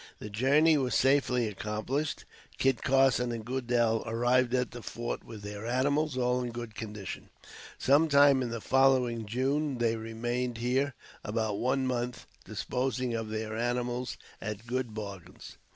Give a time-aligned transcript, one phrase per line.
[0.17, 2.25] The journey was safely accomplished,
[2.57, 7.29] Kit Carson and Goodel arriving at the fort, with their animals all in good condition,
[7.77, 9.77] sometime in the following June.
[9.77, 15.57] They remained here about one month disposing of their animals at good bargains.